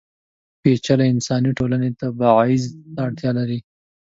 [0.61, 2.63] پېچلې انساني ټولنې تبعیض
[2.93, 3.59] ته اړتیا لري.